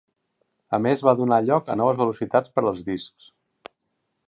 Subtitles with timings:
[0.77, 3.31] A més va donar a lloc a noves velocitats per als discs.